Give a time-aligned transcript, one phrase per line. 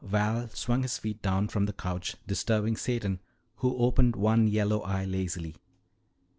[0.03, 3.19] Val swung his feet down from the couch, disturbing Satan
[3.57, 5.57] who opened one yellow eye lazily.